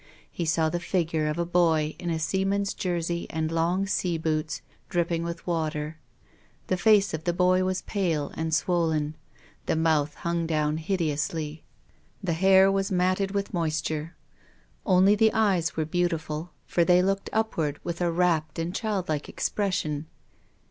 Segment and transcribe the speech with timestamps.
[0.31, 4.63] He saw the figure of a boy in a seaman's jersey and long sea boots
[4.89, 5.99] dripping with water.
[6.65, 9.15] The face of the boy was pale and swollen.
[9.67, 11.63] The mouth hung down hideously.
[12.23, 13.19] The hair was I08 TONGUES OF CONSCIENCE.
[13.19, 14.15] matted with moisture.
[14.87, 19.29] Only the eyes were beau tiful, for they looked upward with a rapt and childlike
[19.29, 20.07] expression.